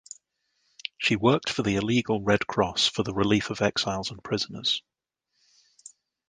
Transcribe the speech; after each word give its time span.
She 0.97 1.15
worked 1.15 1.47
for 1.51 1.61
the 1.61 1.75
Illegal 1.75 2.23
Red 2.23 2.47
Cross 2.47 2.87
for 2.87 3.03
the 3.03 3.13
Relief 3.13 3.51
of 3.51 3.61
Exiles 3.61 4.09
and 4.09 4.23
Prisoners. 4.23 4.81